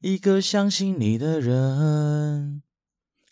[0.00, 2.62] 一个相信你的人。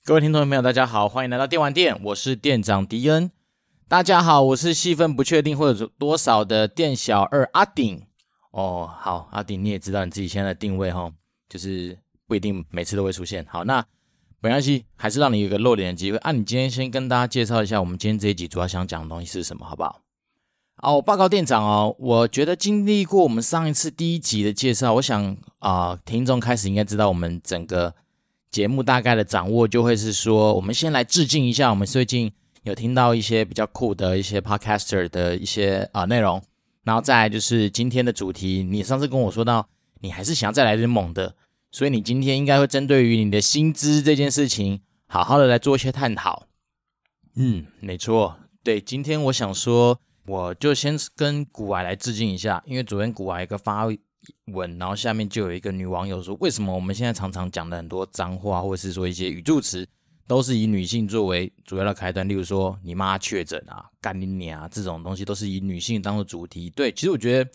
[0.04, 3.30] 各位听众朋友，大家好，欢迎来到电玩店，我是店长迪恩。
[3.88, 8.06] 大家好，我是戏份不确定或者多少的店小二阿顶。
[8.50, 11.10] 哦，好，阿顶，你也知道你自己现在的定位哈，
[11.48, 13.46] 就是不一定每次都会出现。
[13.48, 13.82] 好，那
[14.40, 16.18] 没关系，还是让你有个露脸的机会。
[16.18, 20.02] 啊，你今天先跟大家介绍一下，我们今天这一集主要想讲的东西是什么，好不好？
[20.80, 27.92] 哦，报告店长哦，我觉得经历过我们上一次第一集的介绍，我想啊、听众开始应该知道我们整个
[28.52, 32.30] 节目大概的掌握，就会是说，我们先来致敬一下，我们最近
[32.62, 36.40] 有听到一些比较酷的一些 podcaster 的一些啊、内容，
[36.84, 39.66] 然后再来就是今天的主题，你上次跟我说到，
[40.00, 41.34] 你还是想要再来点猛的，
[41.72, 46.46] 所以你今天应该会针对于你的薪资这件事情，好好的来做一些探讨。
[47.34, 49.98] 嗯，没错，对，今天我想说。
[50.28, 53.86] 我就先跟古癌来致敬一下，因为昨天古癌一个发
[54.52, 59.88] 文，然后下面就有一个女网友说，为什么我们现在常常讲的很多脏话，或者是说一些语助词，
[60.26, 66.68] 都是以女性作为主要的开端，例如说你妈确诊啊、干你娘啊这种东西，都是以女性当做主题。
[66.70, 67.50] 对，其实我觉得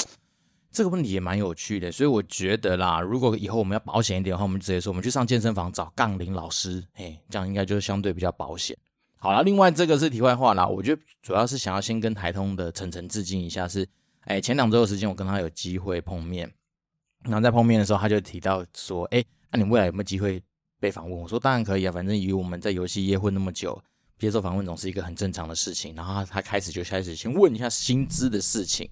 [0.71, 8.75] 这个问题也蛮有趣的，所以我觉得啦，如果以后我们要保险一点的话，我们直接说，我们去上健身房找杠铃老师，嘿，这样应该就是相对比较保险。
[9.23, 10.67] 好了，另外这个是题外话啦。
[10.67, 13.88] 我觉得主要是想要先跟台通的晨晨致敬一下是，
[14.25, 16.52] 哎前两周的时间我跟他有机会碰面，
[17.23, 20.44] 然后在碰面的时候他就提到说，哎，那你未来有没有机会
[20.77, 21.17] 被访问？
[21.21, 23.81] 我说当然可以啊，反正以我们在游戏业混那么久，
[24.19, 25.95] 接受访问总是一个很正常的事情。
[25.95, 28.85] 然后他开始就开始先问一下薪资的事情。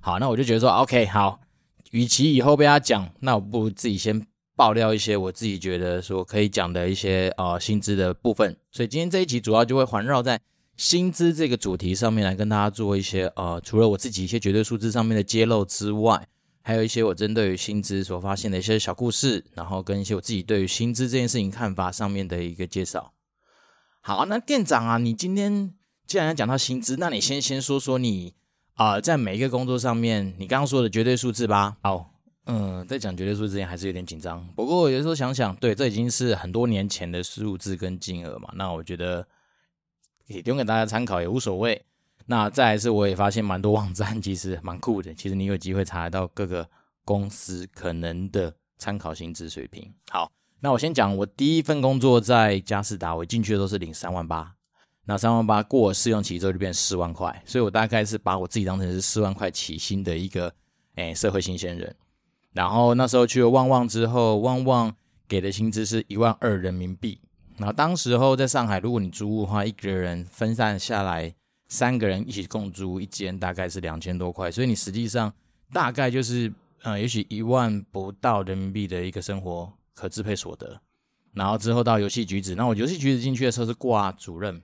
[0.00, 1.38] 好，那我就觉得说，OK，好，
[1.92, 4.26] 与其以后被他讲，那我不如自己先。
[4.60, 10.38] 爆料一些我自己觉得说可以讲的一些呃薪资的部分，所以今天这一集主要就会环绕在
[10.76, 16.28] 薪资这个主题上面来跟大家做一些呃，除了我自己一些绝对数字上面的揭露之外，
[16.60, 23.14] 还有一些我针对于薪资所发现的一些小故事，然后跟一些我自己对于薪资这件事情看法上面的一个介绍。
[24.02, 25.72] 好，那店长啊，你今天
[26.06, 28.34] 既然要讲到薪资，那你先先说说你
[28.74, 31.78] 啊、在每一个工作上面你刚刚说的绝对数字吧。
[31.80, 32.09] 好。
[32.52, 34.44] 嗯，在讲绝对数之前还是有点紧张。
[34.56, 38.50] 不过有时候想想，对，这已经是很多年前的数字跟金额嘛。
[38.56, 39.24] 那我觉得
[40.26, 41.80] 也提供给大家参考也无所谓。
[42.26, 45.14] 那再来是，我也发现蛮多网站其实蛮酷的。
[45.14, 46.68] 其实你有机会查得到各个
[47.04, 49.92] 公司可能的参考薪资水平。
[50.10, 54.54] 好，那我先讲，我第一份工作在佳士达，我进去的都是领三万八。
[55.06, 60.52] 那三万八过试用期之后就变四万块，所以我大概是把我自己当成是四万块起薪的一个
[60.96, 61.94] 诶社会新鲜人。
[62.52, 64.94] 然后那时候去了旺旺之后，旺旺
[65.28, 67.20] 给的薪资是一万二人民币。
[67.56, 71.32] 然后当时候在上海，如果你租屋的话，一个人分散下来，
[71.68, 74.50] 三个人一起共租一间，大概是两千多块。
[74.50, 75.32] 所以你实际上
[75.72, 76.52] 大概就是，
[76.82, 80.80] 呃，也许一万不到人民币的一个生活可支配所得。
[81.32, 84.60] 然后之后到游戏橘子，那我游戏橘子进去的时候是挂主任，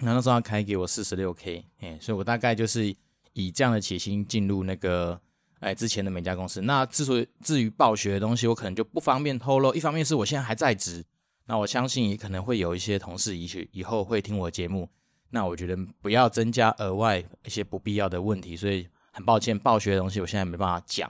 [0.00, 2.96] 那那时候他开给我四十六 K，哎，所以我大概就是
[3.34, 5.20] 以这样的起薪进入那个。
[5.62, 9.72] 哎，之前的每家公司，那之所以至于暴雪的东西，我可能就不方便透露。
[9.74, 11.04] 一方面是我现在还在职，
[11.46, 14.88] 那我相信也可能会有一些同事以去以后会听我节目，
[15.30, 21.08] 那我觉得不要增加额外一些不必要的问题，所以很抱歉，暴雪的东西我现在没办法讲。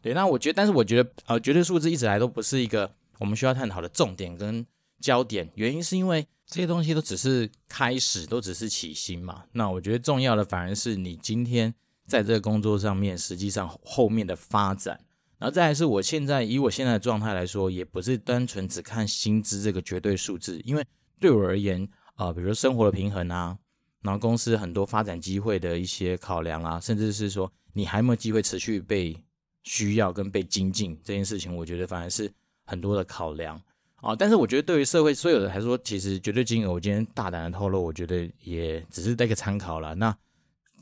[0.00, 4.66] 对，那我觉得，但是我觉得，呃，绝对数字一直来都不是一个我们需要探讨的重点跟
[5.00, 9.44] 焦点，原因是因为这些东西都只是开始，都只是起心嘛。
[9.52, 11.72] 那我觉得重要的反而是你今天。
[12.12, 15.00] 在这个工作上面，实际上后面的发展，
[15.38, 20.84] 然后再来是我现在以我现在的状态来说，也不是单纯只看薪资这个绝对数字，因为
[21.18, 23.56] 对我而言，啊、比如说生活的平衡啊，
[24.02, 29.16] 然后公司很多发展机会的一些考量啊，甚至是说你还有没有机会持续被
[29.62, 32.30] 需要跟被精进这件事情，我觉得反而是
[32.66, 33.58] 很多的考量
[34.02, 34.14] 啊。
[34.14, 39.94] 但是我觉得对于社会所有的来说，其实绝对金额，我今天大胆的透露，我觉得也只是带个参考了。
[39.94, 40.14] 那。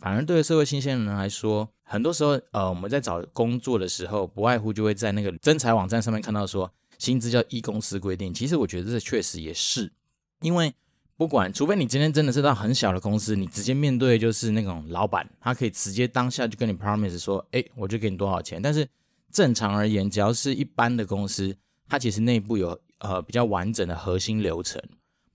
[0.00, 8.32] 反而对于社会新鲜人来说，很多时候，呃，我们在找工作的时候，不外乎就会在那个征才网站上面看到说，薪资叫一公司规定。
[8.32, 9.92] 其实我觉得这确实也是，
[10.40, 10.72] 因为
[11.16, 18.62] 不管，除非你今天真的是到很小的公司，你直接面对就是那种老板，他可以直接当下就跟你 promise 说，哎，我就给你多少钱。
[18.62, 18.88] 但是
[19.30, 21.54] 正常而言，只要是一般的公司，
[21.86, 24.82] 它其实内部有呃比较完整的核心流程。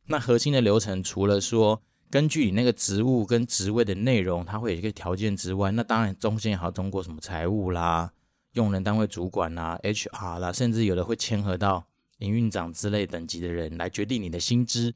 [0.07, 1.79] 那核心的流程除了说，
[2.09, 8.11] 根据你那个职务跟职位的内容，它会有一个条件之外，那当然中间还要通过什么财务啦、
[8.53, 11.85] 用人单位主管啦、HR 啦，甚至有的会牵合到
[12.19, 14.93] 营运长之类等级的人来决定你的薪资。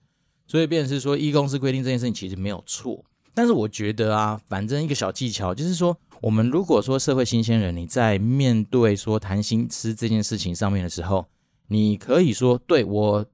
[0.47, 3.05] 所以，变是说，一公司规定这件事情其实没有错。
[3.35, 11.27] 但是我觉得啊，反正一个小技巧就是说，我们如果说社会新鲜人，你在面对说谈薪资这件事情上面的时候，
[11.67, 13.25] 你可以说，对，我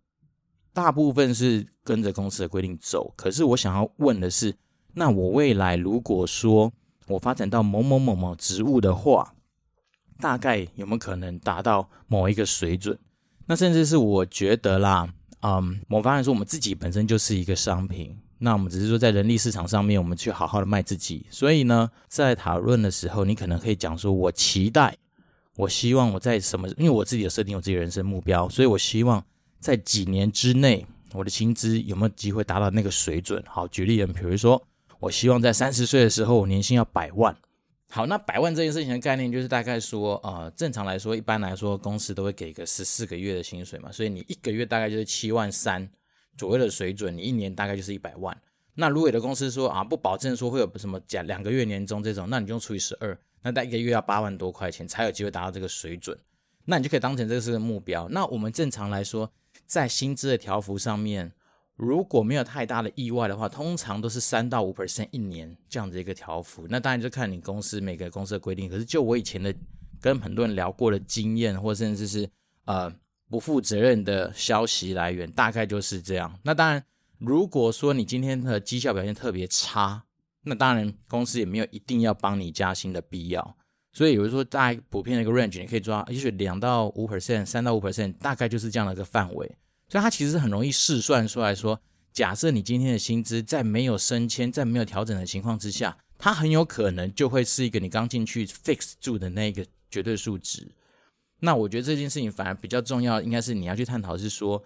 [0.75, 4.53] 大部分是跟着公司的规定走，可是我想要问的是，
[4.93, 6.73] 那我未来如果说
[7.07, 9.33] 我发展到某某某某职务的话，
[10.19, 12.99] 大概有没有可能达到某一个水准？
[13.45, 15.07] 那甚至是我觉得啦，
[15.43, 21.25] 嗯，我发现说我们自己本身就是一个商品，那我们只是说在人力市场上面，我们去好好的卖自己。
[21.29, 24.97] 所以呢，在讨论的时候，你可能可以讲说，我期待。
[25.55, 26.67] 我希望我在什么？
[26.71, 29.23] 因为我自己有设定我自己人生目标，所以我希望
[29.65, 33.43] 在几年之内，我的薪资有没有机会达到那个水准？
[33.47, 34.61] 好，举例人，比如说，
[34.99, 37.35] 我希望在三十岁的时候，我年薪要百万。
[37.89, 45.89] 好，那百万这件事情的概念就是大概说，呃，正常来说，一般来说，公司都会给个十四个月的薪水嘛，所以你一个月大概就是七万三
[46.37, 48.39] 左右的水准，你一年大概就是一百万。
[48.75, 53.17] 那如果有的公司说啊，不保证说会有什么假两个月年终这种，那你就除以十二。
[53.41, 56.15] 那大概一个月要八万多块钱才有机会达到这个水准，
[56.65, 58.07] 那你就可以当成这个是个目标。
[58.09, 59.27] 那我们正常来说，
[59.65, 61.31] 在薪资的调幅上面，
[61.75, 66.65] 如果没有太大的意外的话，通常都是三到五 percent 一年这样子一个调幅。
[66.69, 68.69] 那当然就看你公司每个公司的规定。
[68.69, 69.53] 可是就我以前的
[69.99, 72.29] 跟很多人聊过的经验，或甚至是
[72.65, 72.93] 呃
[73.29, 76.39] 不负责任的消息来源，大概就是这样。
[76.43, 76.83] 那当然，
[77.17, 80.05] 如果说你今天的绩效表现特别差，
[80.43, 83.57] 那当然，公司也没有一定要帮你加薪的必要，
[83.95, 89.49] 所以有人说大概普遍的一个 range，你可以抓，也许两到五 percent，三到五 percent，大概就是这样的一个范围。
[89.89, 91.79] 所以它其实很容易试算出来说，
[92.11, 100.67] 假设你今天的薪资在没有升迁、在没有调整的情况之下，它很有可能就会是一个你刚进去 fix 住的那个绝对数值。
[101.39, 104.63] 那我觉得这件事情反而比较重要，应该是你要去探讨是说。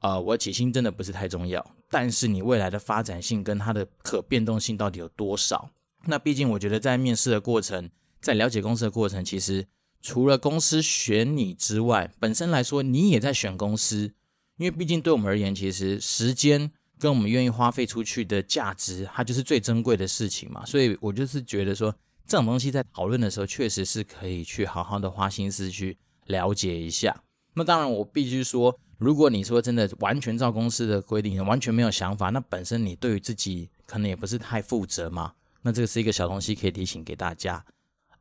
[0.00, 5.70] 呃，我起薪真的不是太重要，但是你未来的发展性跟它的可变动性到底有多少？
[6.06, 7.88] 那毕竟我觉得在面试的过程，
[8.22, 9.66] 在了解公司的过程，其实
[10.00, 14.14] 除了公司选你之外，本身来说你也在选公司，
[14.56, 20.64] 因为毕竟对我们而言，其实时间跟我们愿意花费出去的价值，它就是最珍贵的事情嘛。
[20.64, 21.94] 所以我就是觉得说，
[22.26, 27.22] 这种东西在讨论的时候，确实是可以去好好的花心思去了解一下。
[27.54, 28.78] 那当然，我必须说。
[28.98, 35.32] 如果你说真的完全照公司的规定，完全没有想法，那本身你对于自己可能也不是太负责嘛。
[35.62, 37.64] 那这个是一个小东西可以提醒给大家。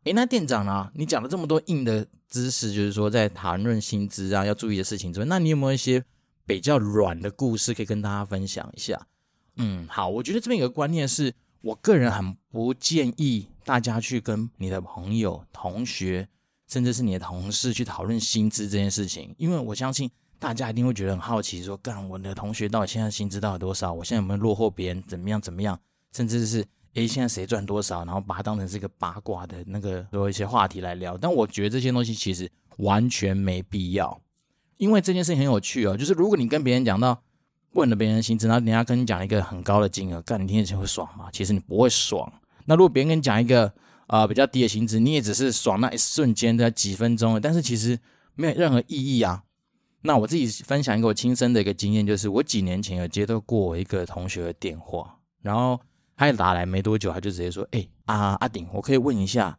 [0.03, 0.89] 诶，那店长呢？
[0.95, 6.03] 你讲了这么多硬的知识，就是说在谈论薪资啊要注意的事情之外，那你有没有一些
[6.45, 9.07] 比较软的故事可以跟大家分享一下？
[9.57, 16.27] 嗯，好，我觉得这边有个观念是，我个人很不建议大家去跟你的朋友、同学，
[16.67, 20.09] 甚至是你的同事去讨论薪资这件事情，因为我相信。
[20.41, 23.93] 大家一定会觉得很好奇，说：“干，我的同学到底现在薪资到底多少？
[23.93, 25.03] 我现在有没有落后别人？
[25.03, 25.39] 怎么样？
[25.39, 25.79] 怎么样？
[26.13, 26.65] 甚至是，
[26.95, 28.03] 诶，现在谁赚多少？
[28.05, 31.17] 然后把它当成是一个八卦的那个说一些话题来聊。
[31.17, 34.21] 但我觉得这些东西其实完全没必要，
[34.77, 35.95] 因为这件事情很有趣哦。
[35.95, 37.21] 就是如果你跟别人讲到
[37.73, 41.29] 问了别人的薪资，然后人家跟你讲一个很高的金额，干，你听起来会爽吗？
[41.31, 42.31] 其实你不会爽。
[42.65, 43.73] 那如果别人跟你讲一个
[44.07, 47.97] 啊、比较低的薪资，你也只是爽那一瞬间的几分钟，但是其实
[48.35, 49.43] 没有任何意义啊。”
[50.03, 55.79] 那我自己分享一个我亲身的一个经验，就是我几年前有接到过我一个同学的电话，然后
[56.21, 59.57] 他一打来没多久，他就直接说：“哎、欸，阿顶，我可以问一下，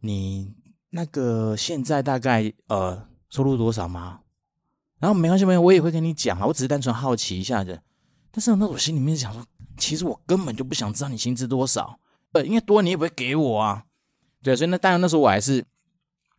[0.00, 0.52] 你
[0.90, 4.22] 那个现在大概呃收入多少吗？”
[4.98, 7.80] 然后没关系，没关系，我也会跟你讲啊，我只是单纯好奇一下的。
[8.32, 9.46] 但是那我心里面想说，
[9.78, 12.00] 其实我根本就不想知道你薪资多少，
[12.32, 13.84] 呃，因为多你也不会给我啊。
[14.42, 15.64] 对，所以那当然那时候我还是。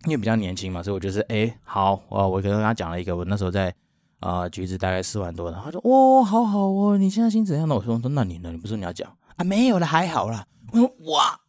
[0.05, 3.71] 因为比较年轻嘛，所以我就是哎，好，我我跟他讲了一个，我那时候在
[4.19, 7.67] 啊、橘子大概四万多的，他说哦，好好哦，你现在薪资怎样？
[7.69, 8.51] 那我说说，那你呢？
[8.51, 9.43] 你不是你要讲啊？
[9.43, 10.45] 没有了，还好啦。
[10.71, 11.39] 我 说哇，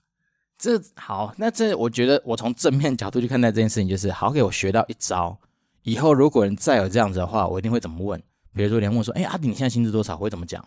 [0.59, 5.39] 这好，那这我觉得我从正面角度去看待这件事情，就是好给我学到一招，
[5.83, 8.23] 以后如果人再有这样子的话，我一定会怎么问？
[8.55, 10.15] 比如说，人问我说，哎，阿弟，你现在薪资多少？
[10.15, 10.67] 我会怎么讲？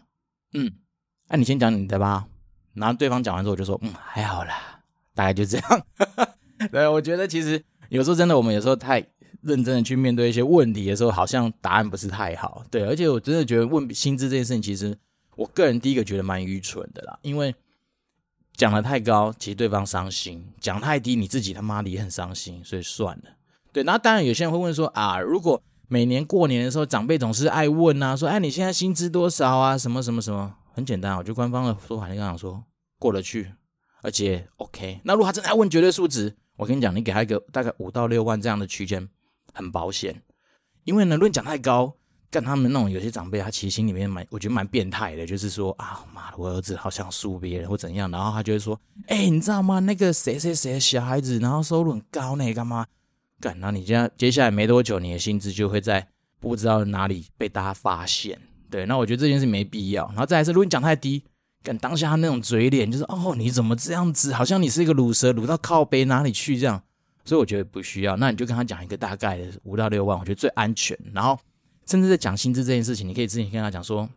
[0.54, 0.72] 嗯，
[1.30, 2.26] 那、你先讲你的吧。
[2.74, 4.82] 然后对方讲完之后，我就说，嗯，还好啦，
[5.14, 5.86] 大概就这样。
[6.72, 7.64] 对，我觉得其实。
[7.90, 8.98] 有时候真的，我们有时候太
[9.44, 12.66] 认真的去面对一些问题的时候，好像答案不是太好。
[12.72, 14.98] 对，而且我真的觉得问薪资这件事情，其实
[15.36, 17.18] 我个人第一个觉得蛮愚蠢的啦。
[17.22, 17.54] 因为
[18.54, 22.64] 讲的太高，其实对方伤心；讲太低，你自己他妈的也很伤心。
[22.64, 23.24] 所以算了。
[23.72, 29.78] 对，那当然有些人会问说啊，如果每年过年的时候，长辈总是爱问啊，说哎，你现在薪资多少啊？
[29.78, 30.56] 什么什么什么？
[30.74, 32.64] 很简单，我觉得官方的说法就这样说，
[33.00, 33.54] 过得去，
[34.02, 35.00] 而且 OK。
[35.04, 36.36] 那如果他真的要问绝对数值？
[36.58, 39.10] 我跟你讲，你给他一个大概五到六万这样的区间，
[39.54, 40.22] 很保险。
[40.86, 41.96] 因为呢，论讲太高，
[42.32, 48.78] 干他们那种有些长辈，他其实心里面蛮，我觉得蛮变态的，就是说啊，妈的，我儿子好像输别人或怎样，然后他就会说，
[49.08, 49.80] 哎、你知道吗？
[49.80, 52.86] 那个谁谁谁小孩子，然后收入很高，那干嘛？
[53.40, 56.08] 干，然后你接接下来没多久，你的薪资就会在
[56.40, 58.38] 不知道哪里被大家发现。
[58.70, 60.06] 对，那我觉得这件事没必要。
[60.08, 61.24] 然后再来是，如果你讲太低，
[61.64, 64.34] 干当下他那种嘴脸，就是哦，你怎么这样子？
[64.34, 66.82] 好像你是一个卤蛇，卤到靠背哪里去这样？
[67.24, 68.18] 所以我觉得不需要。
[68.18, 70.98] 那你就跟他讲一个大概的五到六万，我觉得最安全。
[71.14, 71.40] 然后。
[71.86, 74.10] 甚至在讲薪资这件事情，你可以自己跟他讲说：“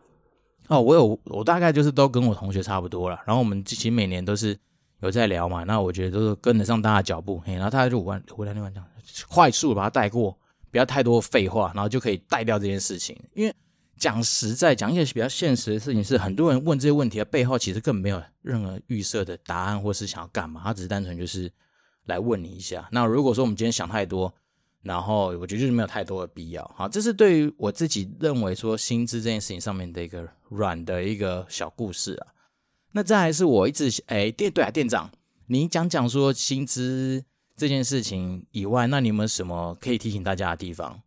[0.68, 3.20] 哦，我有，我大概就是都跟我同学差不多了。
[3.26, 4.58] 然后我们其实每年都是
[5.00, 5.64] 有在聊嘛。
[5.64, 7.40] 那我觉得都是跟得上大家脚步。
[7.44, 8.88] 嘿，然后大概就五万，五万六万这样，
[9.28, 10.36] 快速把它带过，
[10.70, 13.16] 不要太多废话，然后就可以带掉这件事情。
[13.34, 13.54] 因为
[13.96, 21.50] 讲实在，讲一些比较现实的事情是，很多人问这些问题的背后，其实根本没有任何预设的答案，或是想要干嘛，他只是单纯就是
[22.06, 22.88] 来问你一下。
[22.92, 24.32] 那如果说我们今天想太多，
[24.88, 32.28] 然后我觉得就是没有太多的必要，好，这是对于我自己认为说薪资这件事情上面的一个软的一个小故事啊。
[32.92, 35.10] 那再来是我一直哎店对啊店长，
[35.48, 37.22] 你讲讲说薪资
[37.54, 41.02] 这件事情以外，那你有没有什么可以提醒大家的地方？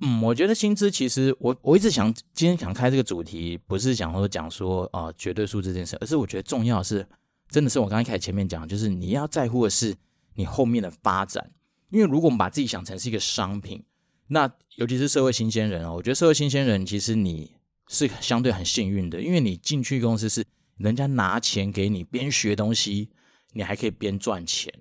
[0.00, 7.04] 嗯，我觉得薪资其实我我一直想今天想开这个主题，不是想说讲说啊、绝对数字这件事，而是我觉得重要是
[7.48, 9.92] 真的是我刚才开始前面讲，就是你要在乎的是
[10.36, 11.50] 你后面的发展。
[11.90, 13.82] 因为如果我们把自己想成是一个商品，
[14.28, 17.52] 那尤其是社会新鲜人哦，我觉得社会新鲜人其实你
[17.88, 20.44] 是相对很幸运的，因为你进去公司是
[20.76, 23.08] 人家拿钱给你，边学东西，
[23.54, 24.72] 你还可以边赚钱。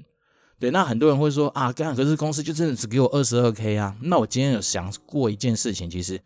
[0.59, 3.95] 对，那很多人会说啊，干可是公司就真的只给我二十二 K 啊？
[4.01, 6.19] 那我今天有想过一件事情，其实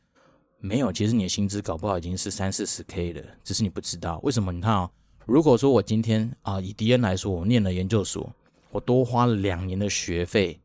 [0.59, 4.19] 没有，其实你的薪资搞不好已经是三四十 K 了，只是你不知道。
[4.23, 4.51] 为什么？
[4.51, 4.91] 你看啊、哦，
[5.27, 8.33] 如果说我今天啊，以迪恩来说，我念了研究所，
[8.71, 10.59] 我多花了两年的学费。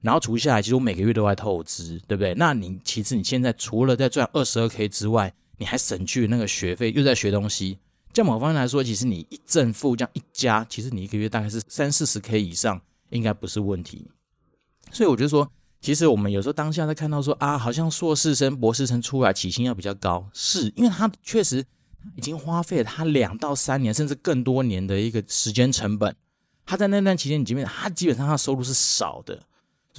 [0.00, 2.34] 然后除下来，其实我每个月都在透支，对不对？
[2.34, 7.78] 那你其实你现在除了在赚二十二 K 之外，你还省去那个学费，又在学东西。
[8.12, 14.08] 这某方面来说，其实你一正负这样一加，其实你一个月大概是三四十 K 以上，应该不是问题。
[14.92, 15.50] 所以我觉得说，
[15.80, 21.64] 其实我们有时候当下在看到说啊，好像硕士生、博士生出来起薪要比较高，是因为他确实
[22.16, 26.14] 已经花费了他两到三年甚至更多年的一个时间成本。
[26.64, 29.42] 他在那段期间，你基本他基本上他收入是少的。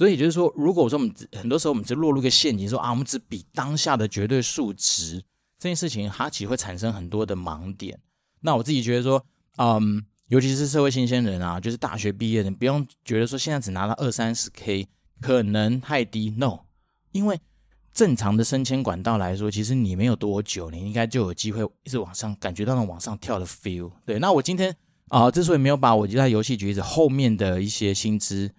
[0.00, 5.22] 所以就是说，如果说我们很多时候我们只落入一个陷阱，说啊，我们只比当下的绝对数值
[5.58, 8.00] 这件事情，它其实会产生很多的盲点。
[8.40, 9.22] 那我自己觉得说，
[9.58, 14.88] 嗯，尤其是社会新鲜人啊，就是大学毕业的，不用觉得说现在只拿到二三十 K
[15.20, 16.60] 可能太低，no，
[17.12, 17.38] 因为
[17.92, 23.92] 正常的升迁管道来说，其实你没有多久，你应该就有机会一直往上，感觉到那往上跳的 feel。
[24.06, 24.74] 对，那我今天
[25.08, 28.50] 啊，之所以没有把我就在游戏局子后面的一些薪资。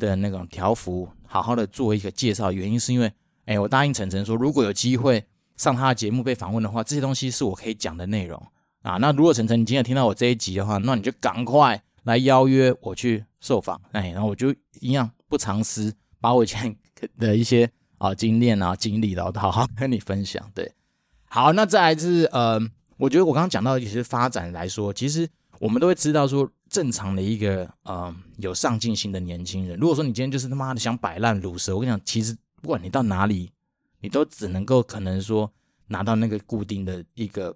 [0.00, 3.12] 的那种条幅，好好的做一个介绍，原因是因为，
[3.44, 5.24] 哎，我答应晨晨说，如果有机会
[5.56, 8.44] 上他的节目被访问的话，这些东西是我可以讲的内容
[8.82, 8.96] 啊。
[8.96, 16.74] 那如果晨晨你今天听到我这一集的话，那你就赶快来邀约我去受访，哎，然后我就一样不藏私，把我以前
[17.18, 20.50] 的一些 啊经验啊经历，然后好好跟你分享。
[20.54, 20.72] 对，
[21.26, 22.58] 好，那再来就是，呃，
[22.96, 25.28] 我觉得我刚刚讲到一些发展来说，其实
[25.58, 26.50] 我们都会知道说。
[26.70, 33.50] 正常的一个呃有上进心的年轻人，如果说你今天就是他妈的想摆烂鲁蛇，我跟你讲，其实不管你到哪里，
[34.00, 35.52] 你都只能够可能说
[35.88, 37.54] 拿到那个固定的一个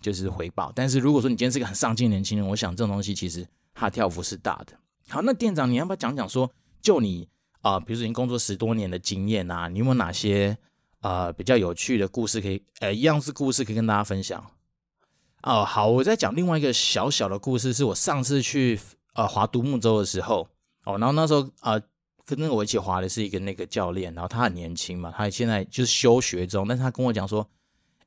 [0.00, 0.72] 就是回报。
[0.74, 4.72] 但是如果说你今天是个很上进的年轻人，我想这种东西其实它跳幅是大的。
[5.08, 6.50] 好，那店长你要不要讲讲说，
[6.82, 7.28] 就你
[7.60, 10.56] 啊、比如说已经工作十多年的经验啊，你有没有哪些
[11.00, 14.44] 呃比较有趣的故事可以呃一样是故事可以跟大家分享？
[15.42, 18.78] 哦，好，我再讲另外一个小小的故事，是我上次去
[19.14, 20.48] 呃划独木舟的时候，
[20.84, 21.80] 哦，然后那时候啊、呃、
[22.24, 27.48] 跟那个我一起划的是一个那个教练，然后他很年轻嘛，他现在就是休学中，但是他跟我讲说，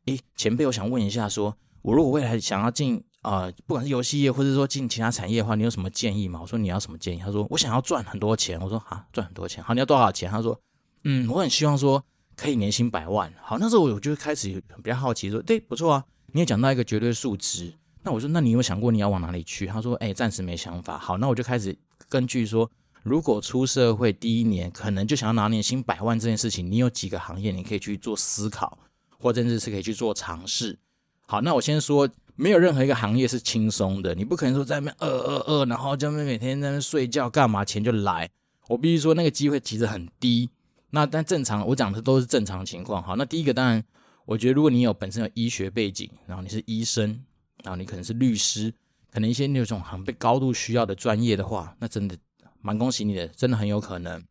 [0.05, 6.39] 诶，前辈，我想问一下说，我如果未来想要进啊、呃，不管是游戏业或者说进其他产业的话，你有什么建议吗？
[6.41, 7.19] 我说你要什么建议？
[7.19, 8.59] 他说我想要赚很多钱。
[8.59, 10.29] 我说啊，赚很多钱，好，你要多少钱？
[10.29, 10.59] 他说，
[11.05, 12.03] 嗯，我很希望说
[12.35, 13.33] 可以年薪百万。
[13.41, 16.03] 好，那时候我就开始比较好奇说，对，不错啊。
[16.33, 17.73] 你也讲到一个绝对数值，
[18.03, 19.65] 那我说，那你有想过你要往哪里去？
[19.65, 20.97] 他说，哎，暂时没想法。
[20.97, 22.69] 好，那我就开始根据说，
[23.03, 28.77] 如果出社会第一年可能就想要拿年薪百万这件事情，你有几个行业你可以去做思考，
[29.19, 30.79] 或甚至是可以去做尝试。
[31.27, 38.29] 好，那我先说，没有任何一个行业是轻松的，你不可能说在那边饿饿饿，然后就每天在那睡觉干嘛，钱就来。
[38.69, 40.50] 我必须说，那个机会其实很低。
[40.91, 43.03] 那但正常，我讲的都是正常情况。
[43.03, 43.83] 好，那第一个当然。
[44.31, 47.21] 我觉得，如果你有本身有医学背景，然后你是医生，
[47.63, 48.73] 然后你可能是律师，
[49.11, 52.17] 可能一些那种很被高度需要的专业的话，那真的
[52.61, 54.23] 蛮恭喜你的，真的很有可能。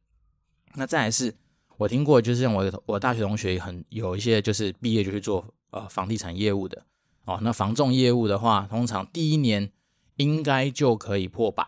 [0.75, 1.35] 那再来是，
[1.77, 6.83] 我听过，就是像我我大学同学很有一些就是毕业就去做呃房地产业务的
[7.27, 9.71] 哦，那房仲业务的话，通常第一年
[10.17, 11.67] 应该就可以破百，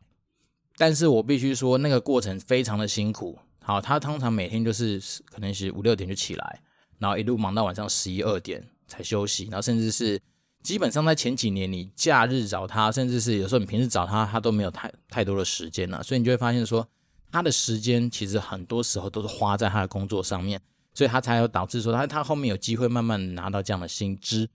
[0.78, 3.38] 但是我必须说那个过程非常的辛苦。
[3.60, 6.62] 好，他通常每天就是可能是五六点就起来，
[7.02, 10.20] 然后一路忙到晚上十一二点才休息，然后甚至是
[10.62, 16.86] 基本上在前几年，你假日找他，甚至是有时候你平时找他，他都没有太太多的时间了，所以你就会发现说，
[17.32, 20.60] 他的时间其实很多时候都是花在他的工作上面，
[20.94, 24.48] 所以他才有导致说他他后面有机会慢慢拿到这样的薪资。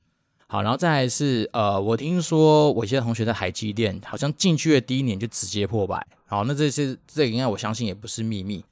[0.47, 6.07] 好，然后再来是呃，我听说我一些同学在海基店，好像进去的第一年就直接破百。
[6.25, 8.63] 好，那这些这个应该我相信也不是秘密。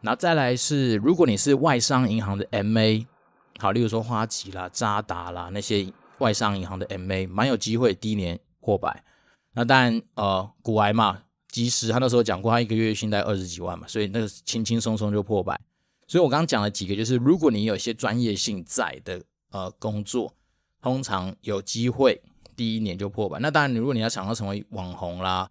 [0.00, 3.04] 然后再来是，如果你是外商银行的 MA，
[3.58, 9.04] 好，例如说花旗啦、渣打啦那些外商银行的 MA，蛮有机会第一年破百。
[9.52, 15.60] 那当然，呃，股癌嘛，即时他那时候讲过，他一个月薪大概二十几万嘛，所以那个轻轻松松就破百。
[16.06, 20.32] 所以我刚刚讲了几个，就是如果你有一些专业性在的呃工作，
[20.80, 22.22] 通常有机会
[22.56, 23.38] 第一年就破百。
[23.40, 25.50] 那当然，如果你要想要成为网红啦。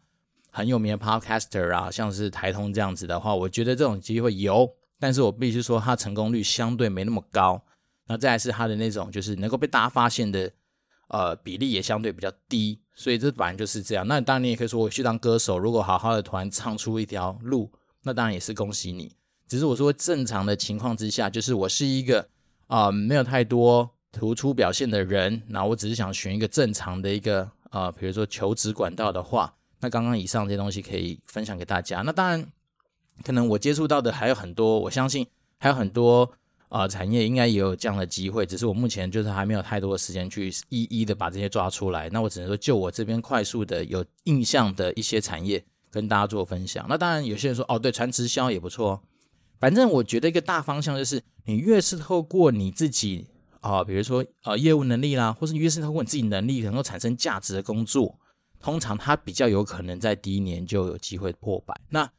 [0.49, 7.61] 很有名的 podcaster 啊，像是台通这样子的话，我觉得这种机会有，但是我必须说，它成功率相对没那么高。
[8.07, 10.51] 那再是它的那种，就是能够被大家发现的，
[11.09, 12.79] 呃，比例也相对比较低。
[12.93, 14.07] 所以这反正就是这样。
[14.07, 17.71] 那当然你也可以说，我去当歌手，如果好好的突然唱出一条路，
[18.03, 19.15] 那当然也是恭喜你。
[19.47, 22.27] 只是我说正常的情况之下，就是我是一个
[22.67, 29.53] 啊、没有太多突出表现的人，那我只是想选一个正常的一个啊、比如说求职管道的话。
[29.79, 32.01] 那刚刚以上这些东西可以分享给大家。
[32.01, 32.51] 那当然，
[33.23, 35.27] 可能我接触到的还有很多，我相信
[35.59, 36.33] 还有很多
[36.69, 42.09] 啊、呃、产业应该也有这样的机会，只是我目前就是还没有太多的时间去一一的把这些抓出来。
[42.09, 46.85] 那我只能说，就我这边快速的有印象的一些产业跟大家做分享。
[46.89, 49.01] 那当然，有些人说哦，对，传直销也不错。
[49.59, 53.27] 反正我觉得一个大方向就是，你越是透过你自己
[53.61, 58.19] 啊、比如说啊、呃、业务能力啦，或是越是透过你自己能力能够产生价值的工作。
[58.59, 61.79] 通常它比较有可能在第一年就有机会破百。
[61.89, 62.09] 那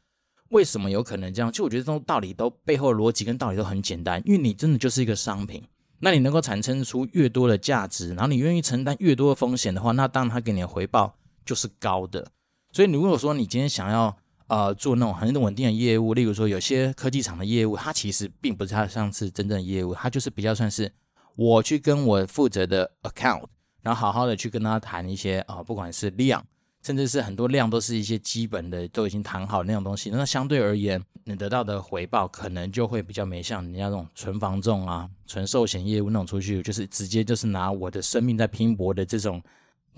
[0.49, 1.51] 为什么有可能这样？
[1.51, 5.63] 就我觉得这种道理都背后的逻辑跟道理都很简单，因为你真的就是一个商品。
[5.99, 12.25] 那你能够产生出越多的价值，然后你愿意承担越多的风险的话，那当然他给你的回报就是高的。
[12.71, 14.15] 所以如果说你今天想要
[14.47, 20.91] 呃做那种很稳定的业务，例如说有些科技厂的业务，它其实并不是它上次真正的业务，它就是比较算是
[21.35, 23.45] 我去跟我负责的 account。
[23.81, 26.45] 然后好好的去跟他谈一些啊、不管是量，
[26.81, 39.41] 甚至是很多量都是一些基本的都已经谈好那种东西，那相对而言，你得到的回报可能就会比较没像人家那种纯房仲啊、纯寿险业务那种出去，就是直接就是拿我的生命在拼搏的这种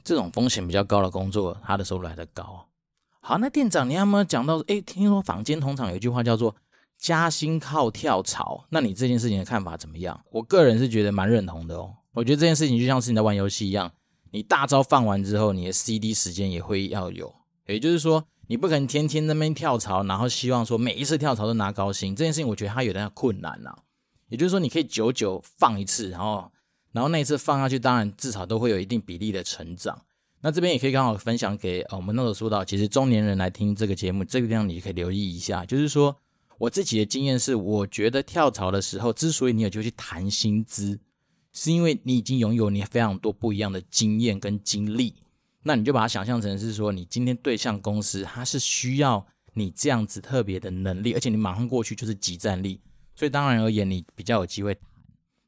[0.04, 2.66] 这种风险比较高的工作，他的收入来的高。
[3.20, 4.58] 好，那店长，你有没有讲到？
[4.68, 6.56] 诶，听说坊间通常有一句话叫做
[6.98, 10.20] “加薪靠跳槽”，那你这件事情的看法怎么样？
[10.32, 11.94] 我个人是觉得蛮认同的哦。
[12.14, 13.92] 我觉得这件事情就像是你在玩游戏一样，
[14.32, 17.34] 你大招放完之后，你的 CD 时间也会要有。
[17.68, 22.16] 也就是说，你不可能天天在那边跳槽，然后希望说每一次跳槽都拿高薪。
[22.16, 23.78] 这件事情我觉得它有点困难啊。
[24.30, 26.52] 也就是说，你可以久久放一次，然后，
[26.92, 30.02] 然后那一次放下去，当然至少都会有一定比例的成长。
[30.42, 35.66] 那这边也可以刚好分享给呃我们那时候说到，其实中年人来听这个节目，这个地方你可以留意一下。
[35.66, 36.16] 就是说，
[36.58, 41.00] 我自己的经验是，我觉得跳槽的时候，之所以你有机会去谈薪资。
[41.54, 45.14] 是因为你已经拥有你非常多不一样的经验跟经历，
[45.64, 52.80] 那你就把它想象成是说，你今天对象公司，它是需要你这样子特别的能力，而且你马上过去就是即战力，
[53.16, 54.84] 所以当然而言，你比较有机会谈。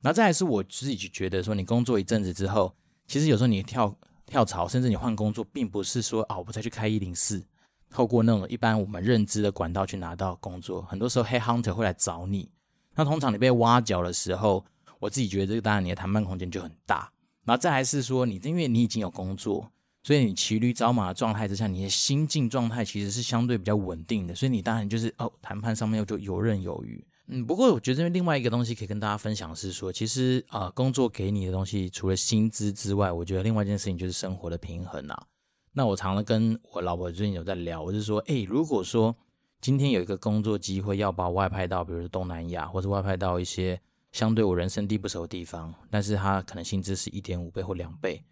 [0.01, 2.75] 然后再来是我自己就觉得说，你工作一阵子之后，
[3.07, 7.41] 其实有时候你跳跳槽，甚至你换工作，并不是说啊，我再去开一零四，
[7.89, 12.49] 透过那种一般我们认知的管道去拿到工作，很多时候黑 hunter 会来找你，
[12.93, 14.65] 那通常你被挖角的时候。
[15.03, 17.11] 我自己觉得这个当然你的谈判空间就很大，
[17.43, 19.69] 然后再来是说你因为你已经有工作，
[20.01, 27.05] 所以你骑驴找马的状态之下，你的心境状态其实是相对比较稳定的，所以你当然就是哦谈判上面就游刃有余。
[27.27, 35.27] 嗯，不过我觉得这边另外一个东西可以跟大家分享是说，其实啊、工作给你的东西除了薪资之外，我觉得另外一件事情就是生活的平衡啊。
[35.73, 39.13] 那我常常跟我老婆最近有在聊，我是说，诶，如果说
[39.59, 43.81] 今天有一个工作机会要把外派到，比如说东南亚，或者外派到一些。
[44.13, 48.23] 相对我人生地不熟的地方，但是他可能薪资是一点五倍或两倍。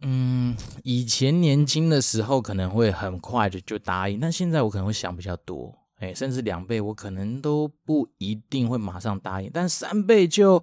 [0.00, 10.62] 嗯，以前年轻的时候可能会很快就就答应，但现在我可能会想比较多，哎，甚至两倍我可能都不一定会马上答应，但三倍就，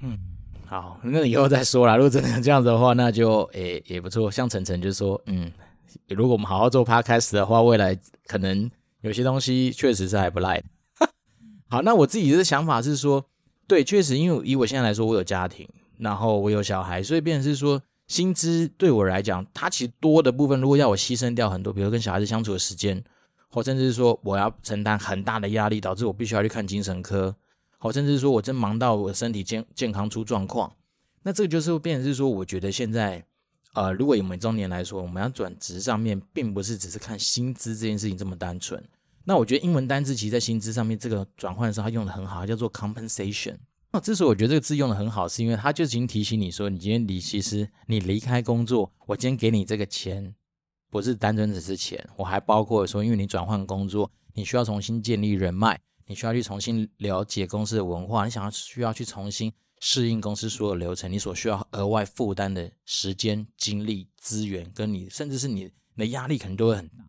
[0.00, 0.18] 嗯，
[0.66, 1.96] 好，那以后再说啦。
[1.96, 4.30] 如果真的这样子的话，那就诶也不错。
[4.30, 5.52] 像晨晨就说，嗯，
[6.08, 10.62] 如果我们好好做 podcast 的话，未来可能有些东西确实是还不赖。
[11.68, 13.24] 好，那我自己的想法是说，
[13.66, 23.02] 对，确实，因为以我现在来说，我有家庭，然后我有小孩，所以变成是说，薪资对我来讲，它其实多的部分，如果要我牺牲掉很多，比如跟小孩子相处的时间，
[23.48, 27.34] 或甚至是说我要承担很大的压力，导致我必须要去看精神科，
[27.78, 30.72] 或甚至是说我真忙到我身体健健康出状况，
[31.22, 33.24] 那这个就是变成是说，我觉得现在。
[33.74, 38.80] 呃，如果以我们中年来说，我们要转职上面，并不是只是看薪资这件事情这么单纯。
[39.24, 43.56] 那我觉得英文单字其实在薪资上面这个转换的时候，它用的很好，叫做 compensation。
[43.90, 50.34] 那之所以我觉得这个字用的很好，是因为它就已经提醒你说，你今天离其实你离开工作，我今天给你这个钱，
[50.90, 59.52] 不是单纯只是钱，我还包括说，因为你转换工作，你需要重新建立人脉，你需要去重新了解公司的文化，你想要需要去重新。
[59.80, 67.04] 适应公司所有流程，你所需要额外负担的时间、精力、资源，跟你甚至是你的压力，可能都会很大。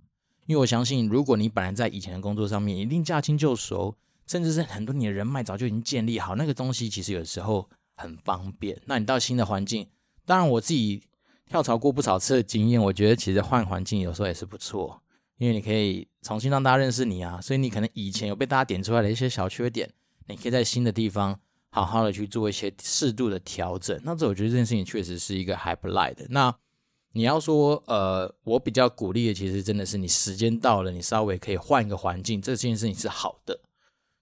[0.46, 3.96] 因为我相信，如果你本来在以前的工作上面一定驾轻就熟，
[4.28, 8.80] 甚至是很多你的人脉早就已经建立好，那个东西其实有时候很方便。
[8.86, 9.88] 那你到新的环境，
[10.26, 11.02] 当然我自己
[11.48, 15.02] 跳槽过不少次的经验，我觉得其实换环境有时候也是不错，
[15.38, 17.40] 因为你可以重新让大家认识你啊。
[17.42, 19.90] 所以你可能以前有被大家点出来的一些小缺点，
[20.28, 21.40] 你可以在新的地方。
[21.72, 26.26] 好好的去做一些适度的调整，那这我觉得这件事情确实是一个还不赖的。
[26.30, 26.56] 那
[27.16, 33.58] 你要说，呃，我比较鼓励的，其实真的是你时间到了，你稍微可以换一个环境，这件事情是好的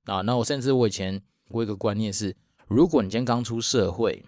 [0.06, 0.22] 啊。
[0.22, 2.36] 那我甚至我以前我有一个观念是，
[2.68, 4.24] 如果你今天刚出社会，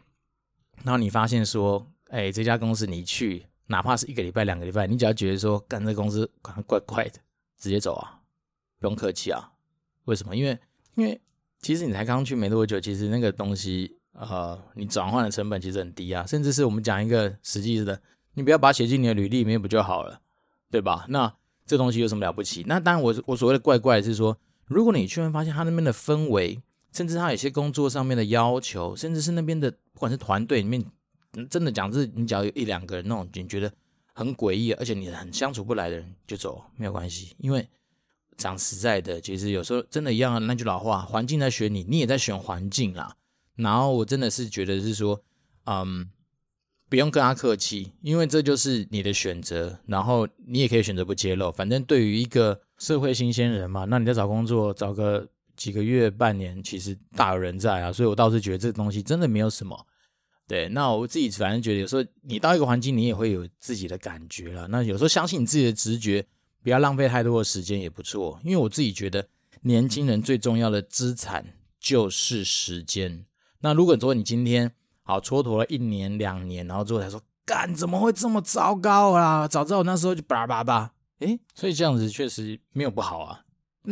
[0.83, 7.19] 然后你发现说，哎，这家公司你去，哪怕是一个礼拜、两个礼拜，你只要觉得说，干这公司可能怪怪的，
[7.59, 8.19] 直接走啊，
[8.79, 9.51] 不用客气啊。
[10.05, 10.35] 为什么？
[10.35, 10.57] 因为
[10.95, 11.21] 因为。
[11.61, 16.23] 其实你才刚去没多久，其实那个东西，呃，你转换的成本其实很低啊。
[16.27, 17.99] 甚至是我们讲一个实际的，
[18.35, 20.21] 你不要把它写进你的履历里面不就好了，
[20.69, 21.05] 对吧？
[21.09, 21.33] 那
[21.65, 22.63] 这东西有什么了不起？
[22.67, 30.85] 那当然我，我所谓的怪怪的是说，如果你去会发现他那边的氛围，甚至他有些工作上面的要求，甚至是那边的不管是团队里面，
[31.49, 33.71] 真的讲是，你只要有一两个人那种你觉得
[34.13, 37.67] 很诡异，而且你很相处不来的人，就走没有关系，因为。
[38.37, 40.45] 讲实在的，其实有时候真的一样。
[40.45, 43.15] 那句老话，环境在选你，你也在选环境啦。
[43.55, 45.23] 然后我真的是觉得是说，
[45.63, 46.09] 嗯，
[46.89, 49.79] 不用跟他客气，因为这就是你的选择。
[49.87, 51.51] 然后你也可以选择不揭露。
[51.51, 57.91] 反正对于一个社会新鲜人嘛，那你在找工作，找个几个月、半年，其实大有人在啊。
[57.91, 59.85] 所以我倒是觉得这东西真的没有什么。
[60.47, 64.67] 对，那我自己反正觉得有时候你到一个环境，你也会有自己的感觉了。
[64.67, 66.25] 那有时候相信你自己的直觉。
[66.63, 69.27] 不要浪费太多的时间也不错，因为我自己觉得
[69.61, 73.23] 年轻人最重要的资产就是时间。
[73.59, 74.71] 那如果说你今天
[75.07, 79.47] 好蹉跎了一年两年，然后最后才说干怎么会这么糟糕啊？
[79.47, 80.91] 早知道我那时候就叭叭叭。
[81.19, 83.41] 诶，所以这样子确实没有不好啊。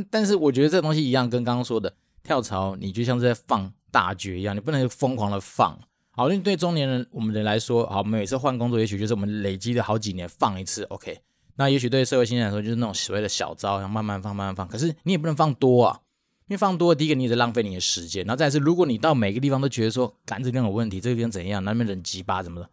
[0.10, 5.80] 但是我觉得这东西一样，跟刚刚说的跳槽，你就像是在放大绝一样，你不能疯狂的放。
[6.10, 11.20] 好，因为对中年人我们人来说，好，每次换工作，也许就是我们累积了好几年放一次，OK。
[11.56, 14.68] 那也许对社会新人来说，就是那种所谓的小招，然后慢慢放，慢慢放。
[14.68, 16.00] 可是你也不能放多啊，
[16.48, 18.26] 因为放多，第一个你也是浪费你的时间。
[18.26, 22.70] 然后再是，如果你到每个地方都觉得说，干这地方有问题，这个地方怎样，那边人鸡巴怎么的，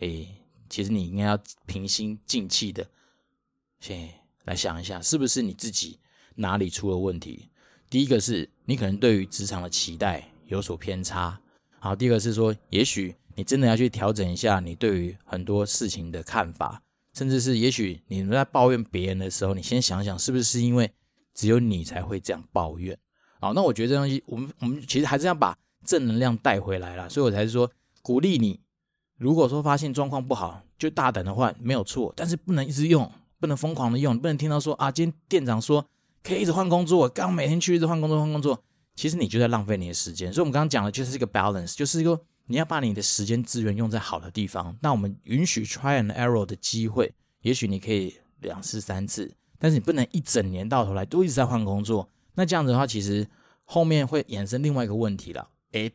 [0.00, 0.28] 诶，
[0.68, 2.86] 其实你应该要平心静气的，
[3.80, 4.08] 先
[4.44, 5.98] 来想一下，是不是你自己
[6.34, 7.48] 哪里出了问题？
[7.88, 11.40] 第一个是你可能对于职场的期待有所偏差。
[11.78, 16.82] 好，第二个是说，也许你真的要去调整一下你对于很多事情的看法。
[17.12, 20.90] 甚至是，也许你在抱怨别人的时候，你先想想，是不是因为
[21.32, 22.98] 只有你才会这样抱怨？
[23.44, 25.54] 好，那我觉得这东西，我们我们其实还是要把
[25.84, 27.06] 正能量带回来啦。
[27.06, 28.58] 所以我才是说，鼓励你，
[29.18, 32.10] 如果说发现状况不好，就大胆的换，没有错。
[32.16, 35.84] 但是不能一直用，不能疯狂的用，不能听到说啊，今天店长说
[36.22, 38.58] 可以一直换工作，刚每天去一直换工作换工作，
[38.96, 40.32] 其实你就在浪费你的时间。
[40.32, 42.18] 所以我们刚刚讲的就是一个 balance，就是一个。
[42.46, 52.08] 你要把你的时间资源用在好的地方，那我们允许 try and error 的机会，也许你可以两次三次，但是你不能一整年到头来都一直在换工作。
[52.34, 53.26] 那这样子的话，其实
[53.64, 55.48] 后面会衍生另外一个问题了。
[55.72, 55.90] 诶，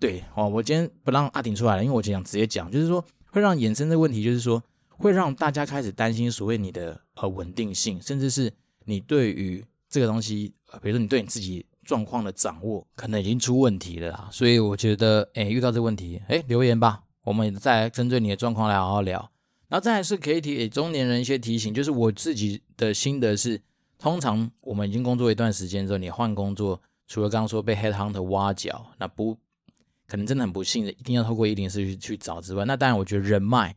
[0.00, 8.52] 对哦，我今天不让阿顶出来了，因为我就想直接讲，就是说会让衍生的问题，就是说会让大家开始担心所谓你的呃稳定性，甚至是
[8.84, 11.64] 你对于这个东西，呃，比如说你对你自己。
[11.84, 19.32] 状况的掌握可能已经出问题了啦，所以我觉得，哎，遇到这个问题，哎，留言吧，我们再针对你的状况来好好聊。
[19.66, 23.60] 然后再来是可以提给中年人一些提醒，就是我自己的心得是，
[24.02, 29.38] 通常我们已经工作一段时间之后，你换工作，除了刚刚说被 headhunter 挖角，那不
[30.08, 33.76] 可能真的很不幸的，一定要透过104去去找之外，那当然我觉得人脉，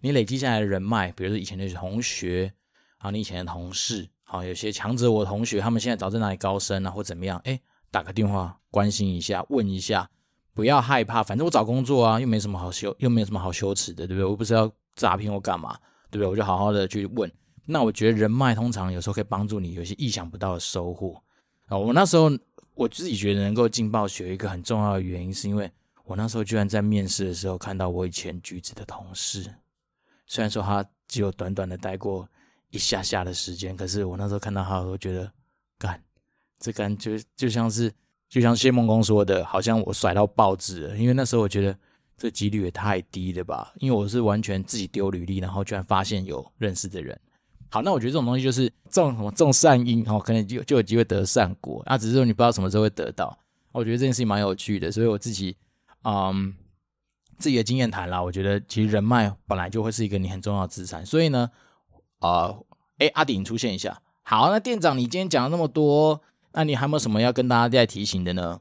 [0.00, 2.52] 你累积下来的人脉，比如说以前的同学，
[2.98, 4.08] 啊，你以前的同事。
[4.22, 7.40] 好，有些强者我同学，他们现在早在哪里高升啊，或怎么样？
[7.42, 7.60] 哎，
[7.90, 10.08] 打个电话关心一下，问一下，
[10.54, 14.24] 不要害怕，反正我找工作啊，又没什么好羞，又没有什么好羞耻的，对不对？
[14.24, 15.76] 我不是要诈骗我干嘛，
[16.12, 16.26] 对不对？
[16.28, 17.28] 我就好好的去问。
[17.66, 21.22] 那我觉得人脉通常有时候可以帮助你有一些意想不到的收获
[21.66, 21.76] 啊。
[21.76, 22.30] 我那时候
[22.74, 25.70] 我自己觉得能够进暴雪一个很重要的原因，是因为
[26.04, 29.54] 我那时候居然在面试的时候看到我以前橘子的同事，
[30.26, 32.28] 虽然说他只有短短的待过
[32.70, 35.30] 一下下的时间，可是我那时候看到他，我觉得
[35.78, 36.02] 干。
[36.58, 37.92] 这感觉就像是，
[38.28, 40.96] 就像谢孟恭说的，好像我甩到报纸了。
[40.96, 41.76] 因为那时候我觉得
[42.16, 47.18] 这几率也太低了吧，因为我是完全自己丢履历，然后居然发现有认识的人。
[47.74, 51.82] 好，那我觉得这种东西就是种什么种善因，哦，可能就就有机会得善果。
[51.86, 53.36] 那、啊、只是说你不知道什么时候会得到。
[53.72, 55.56] 我觉得这件事情蛮有趣的，所以我自己，
[56.04, 56.54] 嗯，
[57.36, 58.22] 自己的经验谈啦。
[58.22, 61.04] 我觉得其实人脉本来就会是一个你很重要的资产。
[61.04, 61.50] 所以呢，
[62.20, 62.66] 啊、呃，
[62.98, 64.00] 哎，阿鼎出现一下。
[64.22, 66.20] 好，那店长，你今天讲了那么多。
[66.52, 68.60] 那你还有没有什么要跟大家再提醒的呢？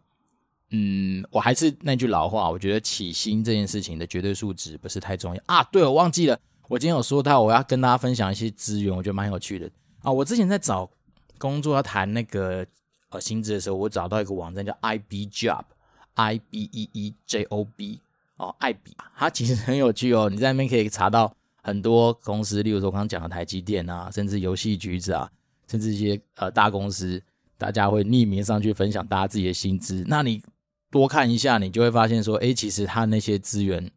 [0.72, 5.64] 嗯，我还是那句老话，我觉得起薪这件事情的绝对数值不是太重要啊。
[5.66, 6.40] 对，我忘记了，
[6.74, 9.70] 我今天有说到我要跟大家分享一些资源，我觉得蛮有趣的
[10.02, 10.12] 啊。
[10.12, 10.90] 我之前在找
[11.38, 12.66] 工作要谈那个
[13.10, 18.02] 呃薪资的时候，我找到一个网站叫 IB Job，I B E E J O B
[18.38, 20.32] 哦，艾比，它其实很有趣哦。
[20.32, 21.32] 你在那边可以查到
[21.62, 25.30] 很多公司，例如说我刚刚讲的台积电啊，甚至游戏橘子啊，
[25.68, 27.22] 甚至一些呃大公司。
[27.56, 30.42] 大家会匿名上去分享大家自己的薪资，那你
[30.90, 33.90] 多看一下，你就会发现说，诶，其实他那些资源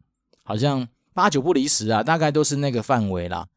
[0.43, 0.87] 好像
[1.17, 3.47] 八九不离十啊，大概都是那个范围啦。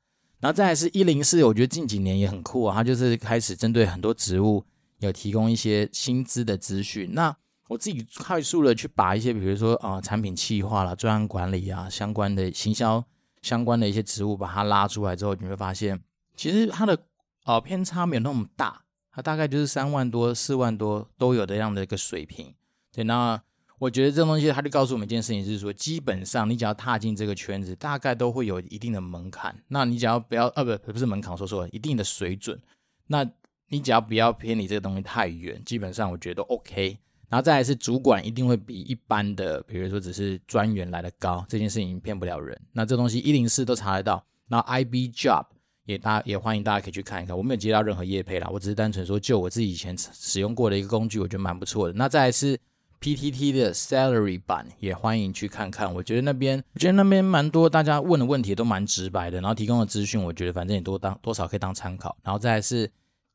[0.40, 4.64] 然后再来是一零四，我觉得近几年也很酷啊，它就是开始针对很多职务
[5.00, 7.10] 有提供一些薪资的资讯。
[7.12, 7.36] 那
[7.68, 13.04] 我自己快速的去把一些，比如说啊、呃，产品企划啦、专案管理啊相关的行销
[13.42, 16.02] 相关的一些职务，把它拉出来之后，你会发现
[16.34, 16.98] 其实它的
[17.44, 18.80] 呃偏差没有那么大。
[19.12, 22.54] 它大概就是三万多、四万多都有的这样的一个水平，
[22.90, 23.04] 对。
[23.04, 23.42] 那
[23.80, 29.56] 我觉得这东西，它就告诉我们一件事情，就是说，基本上你只要踏进这个圈子，大概都会有一定的门槛。
[29.68, 32.60] 那你只要不要，呃，不，不是门槛，说错了，一定的水准。
[33.06, 33.26] 那
[33.70, 36.98] 你只要不要偏离这个东西太远，基本上我觉得都 OK。
[37.30, 42.60] 然后再来是主管一定会比一般的，比如说只是专员来的高，这件事情骗不了人。
[42.72, 44.22] 那这东西一零四都查得到。
[44.48, 45.46] 那 IB Job。
[45.86, 51.94] 也大也欢迎大家可以去看一看，我没有接到任何业配啦，我只是单纯说就我自己以前使用过的一个工具，我觉得蛮不错的。
[51.94, 52.56] 那再来是
[53.00, 55.92] PTT 的 Salary 版，也欢迎去看看。
[55.94, 62.14] 我觉得那边我觉得那边蛮多大家问的问题都蛮直白的，然后提供的资讯，我觉得反正也多当多少可以当参考。
[62.22, 62.86] 然后再是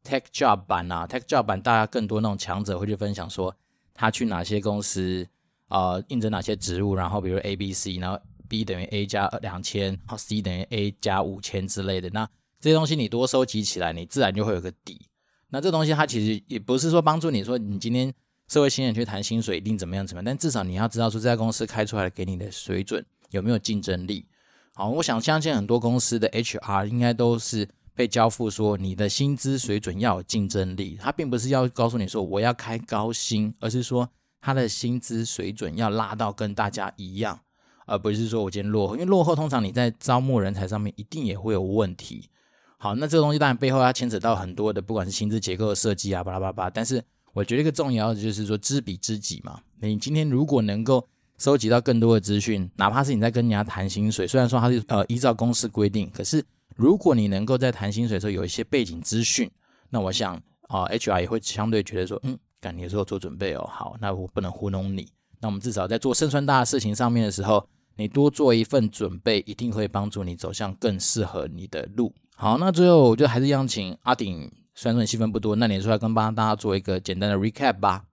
[0.04, 3.56] Tech Job 版啊，Tech Job 版大家更多那种强者会去分享说
[3.94, 5.28] 他去哪些公司
[5.68, 12.30] 啊、呃、应征哪些职务，然后比如 A、B、C，然后 B 等于 A 加两千，然后 C 等于 A 加五千之类的那。
[12.60, 15.08] 这些东西你多收集起来，你自然就会有个底。
[15.50, 18.12] 那这东西它其实也不是说帮助你说你今天
[18.48, 24.26] 社会新人去谈薪水一定怎么样怎么样，但至少你要知道说这家公司开出来给你的水准有没有竞争力。
[24.74, 34.10] 好，我想相信很多公司的 HR 应该都是被交付说你的薪资水准要有竞争力，他并不是要告诉你说我要开高薪，而是说
[34.42, 37.40] 他的薪资水准要拉到跟大家一样，
[37.88, 42.30] 而不是说我今天落后，因为落后通常你在招募人才上面一定也会有问题。
[42.78, 46.70] 好，那这个东西当然背后要牵扯到很多的，不管是薪资结构的设计啊，巴拉巴拉。
[46.70, 47.04] 但是
[47.36, 49.60] 我觉得一个重要的就是说，知彼知己嘛。
[49.82, 51.06] 你今天如果能够
[51.38, 56.42] 收集到更多的资讯，哪怕是你在跟人家谈薪水，虽然说它是呃依照公司规定，可是
[56.78, 59.52] 如果你能够在谈薪水的时候有一些背景资讯，
[59.90, 63.70] 那我想啊、HR 也会相对觉得说，嗯，赶你的时候做准备哦。
[63.70, 65.06] 好，那我不能糊弄你。
[65.42, 67.68] 那我们至少在做胜算大的事情上面的时候，
[67.98, 72.14] 你多做一份准备，一定会帮助你走向更适合你的路。
[72.38, 78.04] 好，那最后我就还是邀请阿鼎，虽然说你戏份不多，那你出来跟帮大家做一个简单的 recap 吧。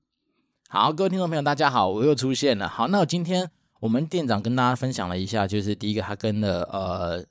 [0.68, 2.68] 好，各位听众朋友，大家好，我又出现了。
[2.68, 7.25] 好，那今天我们店长跟大家分享了一下，就是第一个他跟了呃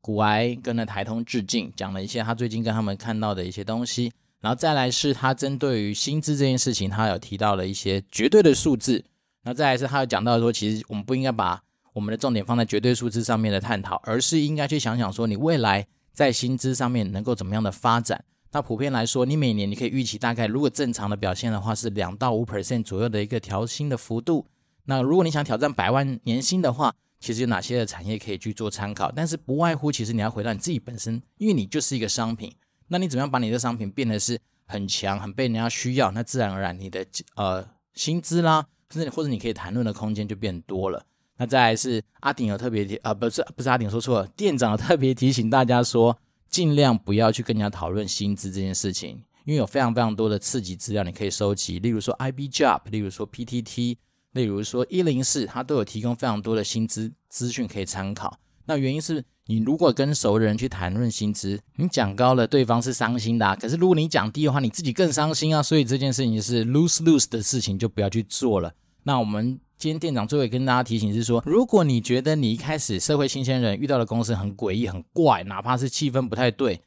[0.00, 9.04] 股癌跟了台通致敬，讲了一些他最近跟他们看到的一些东西，然后再来是他针对于薪资这件事情，他有提到了一些绝对的数字，
[9.42, 15.86] 那再来是他有讲到说，其实我们不应该把我们的重点放在绝对数字上面的探讨，而是应该去想想说你未来。
[16.14, 18.22] 在薪资上面能够怎么样的发展？
[18.54, 24.46] 那普遍来说，你每年你可以预期大概，如果正常的表现的话，是两到五 percent 左右的一个调薪的幅度。
[24.84, 29.10] 那如果你想挑战百万年薪的话，其实有哪些的产业可以去做参考？
[29.10, 32.52] 但是不外乎，其实你要回到你自己本身，因为你就是一个商品。
[32.88, 36.10] 那你怎么样把你的商品变得是很强、很被人家需要？
[36.10, 41.02] 那自然而然你的呃薪资啦，甚至或者你可以谈论的空间就变多了。
[41.38, 46.18] 那再来是阿鼎有特别提啊，不是不是阿鼎说错了，店长有特别提醒大家说，
[46.52, 53.96] 尽量不要去跟人家讨论薪资这件事情，因为有非常非常多的刺激资料你可以收集，例如说 IB Job，例如说 PTT，
[54.32, 58.38] 例如说一零四，它都有提供非常多的薪资资讯可以参考。
[58.66, 65.62] 那原因是你如果跟熟人去谈论薪资，你讲高了，对方是伤心的；可是如果你讲低的话，你自己更伤心啊。
[65.62, 68.72] 所以这件事情是 lose lose 的事情，就不要去做了。
[69.02, 76.80] 那我们今天店长最后跟大家提醒是说，如果你觉得你一开始社会新鲜人遇到的公司很诡异、很怪，哪怕是气氛不太对，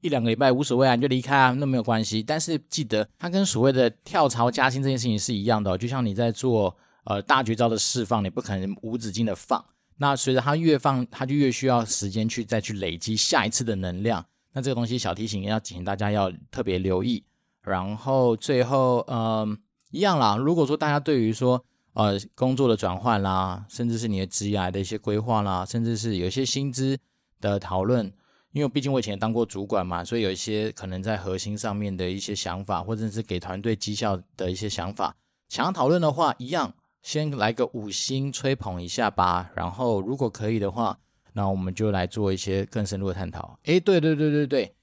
[0.00, 2.22] 一两个礼拜无所谓啊，你就离开啊，那没有关系。
[2.22, 6.72] 但是记得，它跟所谓的跳槽加薪这件事情是一样的哦，就像你在做
[7.06, 9.64] 呃大绝招的释放，你不可能无止境的放。
[9.96, 14.24] 那随着它越放，它就越需要时间去再去累积下一次的能量。
[14.52, 17.24] 那这个东西小提醒要请大家要特别留意。
[17.62, 19.58] 然后最后，嗯、
[19.90, 20.36] 一样啦。
[20.36, 21.64] 如果说大家对于说
[21.96, 26.96] 呃工作的转换啦，甚至是你的职业的一些规划啦，甚至是有一些薪资
[27.40, 28.12] 的讨论，
[28.52, 35.16] 因为毕竟我以前当过主管嘛，所以有一些可能在核心上面的一些想法，或者是给团队绩效的一些想法，
[35.48, 36.74] 想要讨论的话，一样。
[37.02, 40.98] 先来个五星吹捧一下吧，然后如果可以的话，
[41.34, 43.56] 那我们就来做一些更深入的探讨。
[43.62, 44.74] 诶，对对对对对，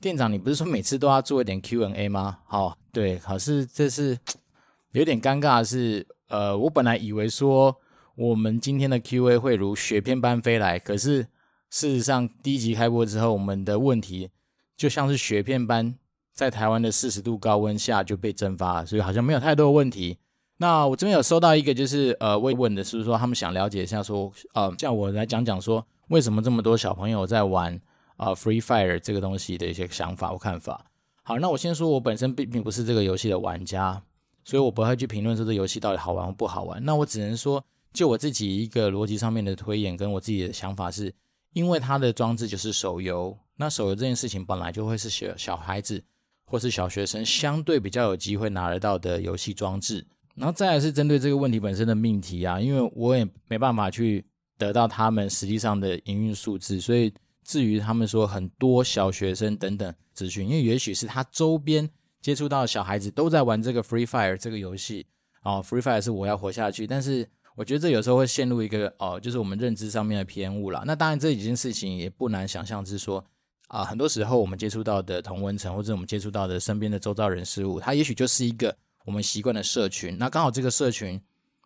[0.00, 2.40] 店长，你不是说每次都要做一点 Q&A 吗？
[2.46, 4.18] 好，对，可是这是
[4.90, 7.76] 有点尴尬的是，呃，我本来以为说
[8.14, 11.22] 我们今天的 Q&A 会如雪片般飞来，可是
[11.70, 14.30] 事实上第一集开播之后，我们的问题
[14.76, 15.94] 就像是雪片般
[16.32, 20.18] 在台湾的四十度高温下就被蒸发了，所以好像没有太多问题。
[20.58, 27.80] 那我这边有收到一个，就是呃，慰问的是说他们想了解一下，说呃，叫我来讲讲说为什么这么多小朋友在玩
[28.16, 30.84] 啊、Free Fire 这个东西的一些想法或看法。
[31.22, 34.02] 好，那我先说，我本身并并不是这个游戏的玩家，
[34.48, 36.82] 所以我不会去评论说这游戏到底好玩或不好玩。
[36.82, 41.12] 那我只能说，就我自己一个逻辑上面的推演，跟我自己的想法是，
[41.52, 46.02] 因为它的装置就是手游，那手游这件事情本来就会是小小孩子
[46.46, 50.02] 或是小学生相对比较有机会拿得到的游戏装置。
[50.34, 54.24] 然后再来是针对这个问题本身的命题啊，因为我也没办法去
[54.56, 57.12] 得到他们实际上的营运数字，所以
[57.44, 61.86] 至于他们说很多小学生等等资讯，因为也许是他周边
[62.20, 65.06] 接触到小孩子都在玩这个 Free Fire 这个游戏
[65.42, 70.82] 哦，Free Fire 是我要活下去，但是我觉得这有时候会陷入一个哦，就是我们认知上面的偏误啦。
[70.86, 73.24] 那当然这几件事情也不难想象，是说
[73.68, 78.76] 啊，很多时候我们接触到的同温层或者我们接触到的身边的周遭人事物，它也许就是一个。
[79.04, 81.18] 我们习惯的社群，那刚好这个社群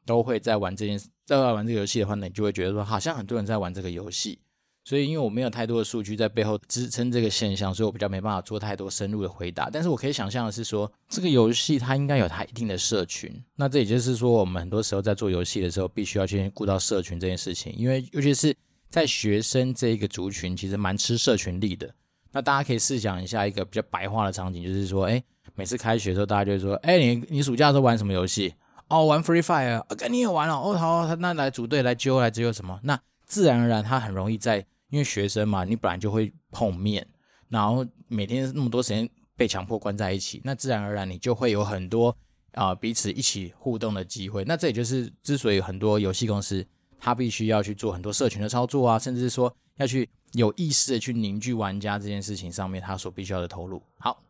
[0.07, 4.39] 都会在玩这件，在玩这个游戏的话呢，你就会觉得说，好像很多人在玩这个游戏。
[4.85, 9.71] 所以，因为我没有太多的数据在背后支撑这个现象，所以我比较没办法做太多深入的回答。
[9.71, 13.33] 但是我可以想象的是说，这个游戏它应该有它一定的社群。
[13.57, 18.55] 那这也就是说，我们很多时候在做游戏的时候，必须要去顾到社群这件事情，因为尤其是
[18.89, 21.95] 在学生这一个族群，其实蛮吃社群力的。
[22.33, 25.23] 那大家可以试想一下一个比较白话的场景，就是说，哎。
[25.55, 28.55] 每次开学的时候，大家就会说：“哎，你你暑假都玩什么游戏？
[28.89, 30.73] 哦，玩 Free Fire 啊，跟你也玩了哦。
[30.79, 32.81] 好，那来组队来揪来揪什么？
[32.85, 37.05] 那自然而然，他很容易在，因为学生嘛，你本来就会碰面，
[37.49, 42.15] 然后每天那么多时间被强迫关在一起，那自然而然你就会有很多
[42.53, 44.45] 啊、彼此一起互动的机会。
[44.45, 46.65] 那这也就是之所以很多游戏公司
[47.01, 53.83] 他必须要去做很多社群的操作啊，甚至是说要去有意识的去凝聚玩家这件事情上面，他所必须要的投入。
[53.99, 54.23] 好。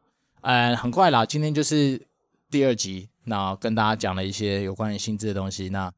[0.43, 2.05] 呃，很快啦，今天就是
[2.51, 5.69] 第二集，那跟大家讲了一些有关于薪资的东西。
[5.69, 5.93] 那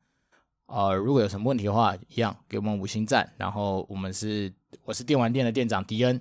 [0.74, 3.32] 呃，如果有什么问题的话，一样给我们五星赞。
[3.36, 6.20] 然后我们是，我是电玩店的店长迪恩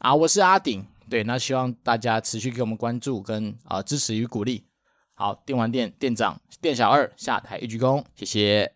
[0.00, 0.84] 啊，我是阿顶。
[1.08, 4.66] 对，那希望大家持续给我们关注跟啊、呃、支持与鼓励。
[5.14, 8.74] 好，电玩店店长店小二下台一鞠躬，谢谢。